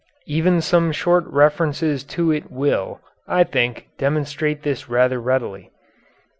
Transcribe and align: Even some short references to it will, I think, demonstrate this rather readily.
Even 0.25 0.61
some 0.61 0.91
short 0.91 1.25
references 1.27 2.03
to 2.03 2.31
it 2.31 2.49
will, 2.51 3.01
I 3.27 3.43
think, 3.43 3.85
demonstrate 3.99 4.63
this 4.63 4.89
rather 4.89 5.21
readily. 5.21 5.69